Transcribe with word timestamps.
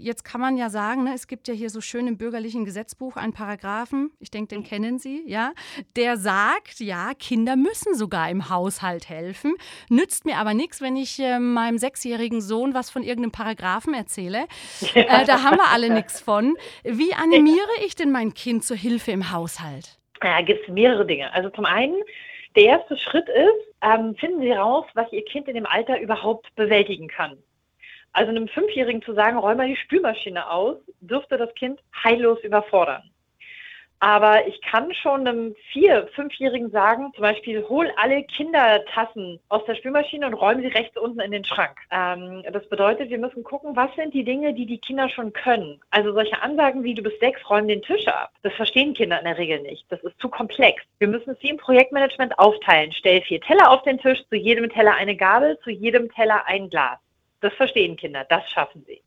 jetzt 0.00 0.24
kann 0.24 0.40
man 0.40 0.56
ja 0.56 0.70
sagen, 0.70 1.04
ne, 1.04 1.12
es 1.14 1.26
gibt 1.26 1.48
ja 1.48 1.54
hier 1.54 1.70
so 1.70 1.80
schön 1.80 2.06
im 2.06 2.16
bürgerlichen 2.16 2.64
Gesetzbuch 2.64 3.16
einen 3.16 3.32
Paragraphen, 3.32 4.10
ich 4.18 4.30
denke, 4.30 4.54
den 4.54 4.64
kennen 4.64 4.98
Sie, 4.98 5.22
ja, 5.26 5.52
der 5.96 6.16
sagt, 6.16 6.80
ja, 6.80 7.12
Kinder 7.18 7.56
müssen 7.56 7.94
sogar 7.94 8.30
im 8.30 8.48
Haushalt 8.48 9.08
helfen. 9.08 9.54
Nützt 9.88 10.24
mir 10.24 10.36
aber 10.36 10.54
nichts, 10.54 10.80
wenn 10.80 10.96
ich 10.96 11.18
äh, 11.20 11.38
meinem 11.38 11.78
sechsjährigen 11.78 12.40
Sohn 12.40 12.74
was 12.74 12.90
von 12.90 13.02
irgendeinem 13.02 13.32
Paragraphen 13.32 13.94
erzähle. 13.94 14.46
Ja. 14.94 15.00
Äh, 15.10 15.24
da 15.24 15.42
haben 15.42 15.56
wir 15.56 15.68
alle 15.72 15.92
nichts 15.92 16.20
von. 16.20 16.56
Wie 16.84 17.14
animiere 17.14 17.68
ich 17.84 17.96
denn 17.96 18.12
mein 18.12 18.32
Kind 18.32 18.64
zur 18.64 18.76
Hilfe 18.76 19.10
im 19.10 19.32
Haushalt? 19.32 19.98
Ja, 20.22 20.40
gibt 20.42 20.62
es 20.62 20.72
mehrere 20.72 21.04
Dinge. 21.06 21.32
Also 21.32 21.50
zum 21.50 21.64
einen, 21.64 21.96
der 22.54 22.64
erste 22.64 22.96
Schritt 22.96 23.28
ist, 23.28 23.74
ähm, 23.82 24.14
finden 24.16 24.40
Sie 24.40 24.52
raus, 24.52 24.86
was 24.94 25.10
Ihr 25.12 25.24
Kind 25.24 25.48
in 25.48 25.54
dem 25.54 25.66
Alter 25.66 26.00
überhaupt 26.00 26.54
bewältigen 26.54 27.08
kann. 27.08 27.38
Also 28.12 28.30
einem 28.30 28.48
Fünfjährigen 28.48 29.02
zu 29.02 29.14
sagen, 29.14 29.38
räum 29.38 29.56
mal 29.56 29.68
die 29.68 29.76
Spülmaschine 29.76 30.50
aus, 30.50 30.76
dürfte 31.00 31.36
das 31.36 31.54
Kind 31.54 31.80
heillos 32.04 32.42
überfordern. 32.42 33.02
Aber 34.02 34.46
ich 34.46 34.58
kann 34.62 34.92
schon 34.94 35.28
einem 35.28 35.54
Vier-, 35.72 36.08
Fünfjährigen 36.14 36.70
sagen, 36.70 37.12
zum 37.14 37.20
Beispiel, 37.20 37.62
hol 37.68 37.92
alle 37.96 38.22
Kindertassen 38.24 39.38
aus 39.50 39.62
der 39.66 39.74
Spülmaschine 39.74 40.26
und 40.26 40.32
räum 40.32 40.62
sie 40.62 40.68
rechts 40.68 40.96
unten 40.96 41.20
in 41.20 41.30
den 41.30 41.44
Schrank. 41.44 41.76
Ähm, 41.90 42.42
das 42.50 42.66
bedeutet, 42.70 43.10
wir 43.10 43.18
müssen 43.18 43.44
gucken, 43.44 43.76
was 43.76 43.94
sind 43.96 44.14
die 44.14 44.24
Dinge, 44.24 44.54
die 44.54 44.64
die 44.64 44.78
Kinder 44.78 45.10
schon 45.10 45.34
können. 45.34 45.80
Also 45.90 46.14
solche 46.14 46.40
Ansagen 46.40 46.82
wie, 46.82 46.94
du 46.94 47.02
bist 47.02 47.20
sechs, 47.20 47.38
räum 47.50 47.68
den 47.68 47.82
Tisch 47.82 48.08
ab. 48.08 48.30
Das 48.42 48.54
verstehen 48.54 48.94
Kinder 48.94 49.18
in 49.18 49.26
der 49.26 49.36
Regel 49.36 49.60
nicht. 49.60 49.84
Das 49.90 50.02
ist 50.02 50.18
zu 50.18 50.30
komplex. 50.30 50.82
Wir 50.98 51.08
müssen 51.08 51.30
es 51.30 51.42
wie 51.42 51.50
im 51.50 51.58
Projektmanagement 51.58 52.38
aufteilen. 52.38 52.92
Stell 52.92 53.20
vier 53.20 53.42
Teller 53.42 53.70
auf 53.70 53.82
den 53.82 53.98
Tisch, 53.98 54.24
zu 54.30 54.36
jedem 54.36 54.70
Teller 54.70 54.94
eine 54.94 55.14
Gabel, 55.14 55.58
zu 55.62 55.68
jedem 55.68 56.10
Teller 56.10 56.46
ein 56.46 56.70
Glas. 56.70 56.98
Das 57.40 57.54
verstehen 57.54 57.96
Kinder, 57.96 58.24
das 58.28 58.48
schaffen 58.50 58.84
sie. 58.86 59.02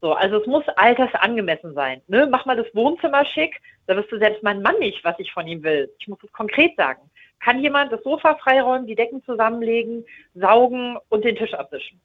So, 0.00 0.12
also 0.12 0.40
es 0.40 0.46
muss 0.46 0.66
altersangemessen 0.76 1.74
sein. 1.74 2.02
Ne? 2.06 2.28
Mach 2.30 2.46
mal 2.46 2.56
das 2.56 2.72
Wohnzimmer 2.74 3.24
schick, 3.24 3.60
da 3.86 3.96
wirst 3.96 4.12
du 4.12 4.18
selbst 4.18 4.42
mein 4.42 4.62
Mann 4.62 4.78
nicht, 4.78 5.02
was 5.04 5.18
ich 5.18 5.32
von 5.32 5.46
ihm 5.46 5.62
will. 5.64 5.92
Ich 5.98 6.06
muss 6.06 6.22
es 6.22 6.32
konkret 6.32 6.76
sagen. 6.76 7.10
Kann 7.40 7.60
jemand 7.60 7.92
das 7.92 8.02
Sofa 8.02 8.36
freiräumen, 8.36 8.86
die 8.86 8.94
Decken 8.94 9.24
zusammenlegen, 9.24 10.04
saugen 10.34 10.98
und 11.08 11.24
den 11.24 11.36
Tisch 11.36 11.54
abwischen? 11.54 12.00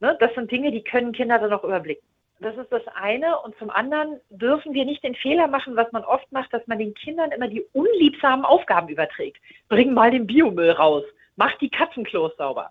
Ne? 0.00 0.16
Das 0.20 0.34
sind 0.34 0.50
Dinge, 0.50 0.72
die 0.72 0.82
können 0.82 1.12
Kinder 1.12 1.38
dann 1.38 1.50
noch 1.50 1.64
überblicken. 1.64 2.06
Das 2.40 2.56
ist 2.56 2.70
das 2.70 2.86
eine. 2.94 3.38
Und 3.40 3.56
zum 3.58 3.70
anderen 3.70 4.20
dürfen 4.30 4.72
wir 4.72 4.84
nicht 4.84 5.02
den 5.02 5.14
Fehler 5.14 5.48
machen, 5.48 5.76
was 5.76 5.90
man 5.92 6.04
oft 6.04 6.30
macht, 6.32 6.52
dass 6.52 6.66
man 6.66 6.78
den 6.78 6.94
Kindern 6.94 7.32
immer 7.32 7.48
die 7.48 7.64
unliebsamen 7.72 8.44
Aufgaben 8.44 8.88
überträgt. 8.88 9.38
Bring 9.68 9.92
mal 9.92 10.10
den 10.10 10.26
Biomüll 10.26 10.70
raus. 10.70 11.04
Mach 11.36 11.56
die 11.58 11.70
Katzenklos 11.70 12.36
sauber 12.36 12.70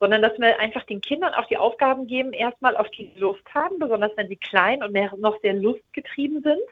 sondern 0.00 0.22
dass 0.22 0.36
wir 0.38 0.58
einfach 0.58 0.82
den 0.84 1.02
Kindern 1.02 1.34
auch 1.34 1.46
die 1.46 1.58
Aufgaben 1.58 2.06
geben, 2.06 2.32
erstmal 2.32 2.76
auf 2.76 2.90
die 2.90 3.12
Lust 3.16 3.44
haben, 3.54 3.78
besonders 3.78 4.12
wenn 4.16 4.28
sie 4.28 4.36
klein 4.36 4.82
und 4.82 4.92
noch 5.20 5.38
sehr 5.42 5.52
lustgetrieben 5.52 6.42
sind. 6.42 6.62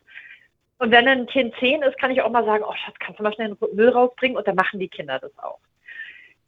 Und 0.78 0.90
wenn 0.90 1.06
ein 1.06 1.26
Kind 1.26 1.54
zehn 1.60 1.82
ist, 1.82 1.98
kann 1.98 2.10
ich 2.10 2.22
auch 2.22 2.30
mal 2.30 2.44
sagen, 2.44 2.64
oh 2.66 2.74
Schatz, 2.74 2.94
kannst 2.98 3.18
du 3.18 3.22
mal 3.22 3.34
schnell 3.34 3.54
den 3.54 3.76
Müll 3.76 3.90
rausbringen? 3.90 4.36
Und 4.36 4.48
dann 4.48 4.54
machen 4.54 4.80
die 4.80 4.88
Kinder 4.88 5.18
das 5.18 5.36
auch. 5.38 5.58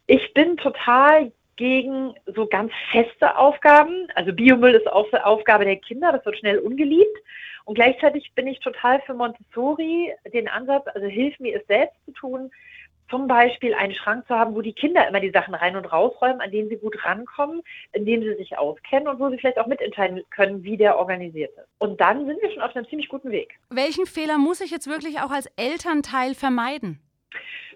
Ich 0.06 0.32
bin 0.34 0.56
total 0.56 1.32
gegen 1.56 2.14
so 2.34 2.46
ganz 2.46 2.72
feste 2.90 3.36
Aufgaben. 3.36 4.08
Also 4.14 4.32
Biomüll 4.32 4.74
ist 4.74 4.90
auch 4.90 5.12
eine 5.12 5.26
Aufgabe 5.26 5.66
der 5.66 5.76
Kinder, 5.76 6.12
das 6.12 6.24
wird 6.24 6.38
schnell 6.38 6.58
ungeliebt. 6.58 7.18
Und 7.66 7.74
gleichzeitig 7.74 8.32
bin 8.34 8.46
ich 8.46 8.60
total 8.60 9.00
für 9.02 9.12
Montessori, 9.12 10.14
den 10.32 10.48
Ansatz, 10.48 10.86
also 10.94 11.06
hilf 11.06 11.38
mir 11.38 11.60
es 11.60 11.66
selbst 11.66 11.96
zu 12.06 12.12
tun, 12.12 12.50
zum 13.10 13.26
Beispiel 13.26 13.74
einen 13.74 13.94
Schrank 13.94 14.26
zu 14.26 14.34
haben, 14.34 14.54
wo 14.54 14.62
die 14.62 14.72
Kinder 14.72 15.06
immer 15.08 15.20
die 15.20 15.30
Sachen 15.30 15.54
rein 15.54 15.76
und 15.76 15.84
rausräumen, 15.84 16.40
an 16.40 16.50
denen 16.50 16.68
sie 16.68 16.76
gut 16.76 17.04
rankommen, 17.04 17.62
in 17.92 18.06
denen 18.06 18.22
sie 18.22 18.34
sich 18.36 18.56
auskennen 18.56 19.08
und 19.08 19.18
wo 19.18 19.28
sie 19.28 19.38
vielleicht 19.38 19.58
auch 19.58 19.66
mitentscheiden 19.66 20.22
können, 20.30 20.62
wie 20.62 20.76
der 20.76 20.96
organisiert 20.96 21.50
ist. 21.56 21.68
Und 21.78 22.00
dann 22.00 22.26
sind 22.26 22.40
wir 22.40 22.50
schon 22.50 22.62
auf 22.62 22.74
einem 22.74 22.88
ziemlich 22.88 23.08
guten 23.08 23.30
Weg. 23.30 23.58
Welchen 23.68 24.06
Fehler 24.06 24.38
muss 24.38 24.60
ich 24.60 24.70
jetzt 24.70 24.86
wirklich 24.86 25.18
auch 25.20 25.30
als 25.30 25.46
Elternteil 25.56 26.34
vermeiden? 26.34 27.00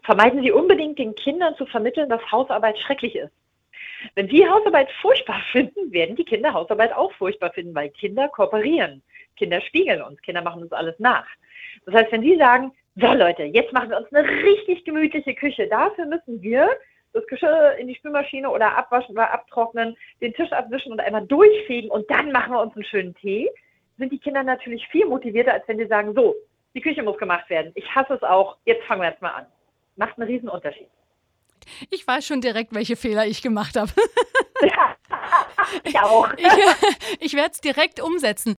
Vermeiden 0.04 0.42
Sie 0.42 0.52
unbedingt 0.52 0.98
den 0.98 1.14
Kindern 1.14 1.56
zu 1.56 1.66
vermitteln, 1.66 2.08
dass 2.08 2.20
Hausarbeit 2.30 2.78
schrecklich 2.78 3.16
ist. 3.16 3.32
Wenn 4.14 4.28
Sie 4.28 4.46
Hausarbeit 4.46 4.88
furchtbar 5.00 5.42
finden, 5.52 5.92
werden 5.92 6.16
die 6.16 6.24
Kinder 6.24 6.52
Hausarbeit 6.52 6.92
auch 6.92 7.12
furchtbar 7.14 7.52
finden, 7.52 7.74
weil 7.74 7.88
Kinder 7.90 8.28
kooperieren. 8.28 9.02
Kinder 9.36 9.60
spiegeln 9.62 10.02
uns, 10.02 10.20
Kinder 10.22 10.42
machen 10.42 10.62
uns 10.62 10.72
alles 10.72 10.94
nach. 10.98 11.26
Das 11.86 11.94
heißt, 11.94 12.12
wenn 12.12 12.22
Sie 12.22 12.36
sagen, 12.36 12.72
so 12.96 13.12
Leute, 13.12 13.44
jetzt 13.44 13.72
machen 13.72 13.90
wir 13.90 13.98
uns 13.98 14.12
eine 14.12 14.28
richtig 14.28 14.84
gemütliche 14.84 15.34
Küche. 15.34 15.66
Dafür 15.68 16.06
müssen 16.06 16.40
wir 16.42 16.68
das 17.12 17.26
Geschirr 17.26 17.76
in 17.76 17.88
die 17.88 17.94
Spülmaschine 17.94 18.50
oder 18.50 18.76
abwaschen 18.76 19.14
oder 19.14 19.32
abtrocknen, 19.32 19.96
den 20.20 20.34
Tisch 20.34 20.52
abwischen 20.52 20.92
und 20.92 21.00
einmal 21.00 21.26
durchfegen 21.26 21.90
und 21.90 22.08
dann 22.10 22.32
machen 22.32 22.52
wir 22.52 22.60
uns 22.60 22.74
einen 22.74 22.84
schönen 22.84 23.14
Tee. 23.14 23.50
Sind 23.98 24.12
die 24.12 24.18
Kinder 24.18 24.42
natürlich 24.42 24.86
viel 24.88 25.06
motivierter, 25.06 25.54
als 25.54 25.68
wenn 25.68 25.78
sie 25.78 25.86
sagen, 25.86 26.14
so, 26.14 26.34
die 26.74 26.80
Küche 26.80 27.02
muss 27.02 27.16
gemacht 27.18 27.48
werden. 27.48 27.70
Ich 27.76 27.94
hasse 27.94 28.14
es 28.14 28.22
auch, 28.22 28.56
jetzt 28.64 28.84
fangen 28.84 29.02
wir 29.02 29.10
jetzt 29.10 29.22
mal 29.22 29.30
an. 29.30 29.46
Macht 29.96 30.18
einen 30.18 30.28
riesen 30.28 30.48
Unterschied. 30.48 30.88
Ich 31.90 32.06
weiß 32.06 32.26
schon 32.26 32.40
direkt, 32.40 32.74
welche 32.74 32.96
Fehler 32.96 33.26
ich 33.26 33.42
gemacht 33.42 33.76
habe. 33.76 33.90
ja, 34.60 34.96
ich 35.84 35.98
auch. 35.98 36.28
ich, 36.36 36.46
ich 37.20 37.34
werde 37.34 37.50
es 37.52 37.60
direkt 37.60 38.02
umsetzen. 38.02 38.52